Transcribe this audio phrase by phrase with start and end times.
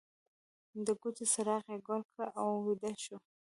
[0.85, 3.17] د کوټې څراغ یې ګل کړ او ویده شو